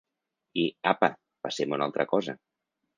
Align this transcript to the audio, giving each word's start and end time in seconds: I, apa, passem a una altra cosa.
I, 0.61 0.63
apa, 0.93 1.11
passem 1.47 1.77
a 1.77 1.81
una 1.81 1.91
altra 1.91 2.11
cosa. 2.17 2.41